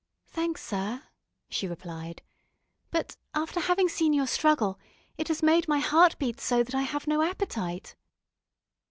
[0.29, 1.03] "Thanks, sir,"
[1.47, 2.23] she replied,
[2.89, 4.79] "but, after having seen your struggle,
[5.15, 7.95] it has made my heart beat so that I have no appetite."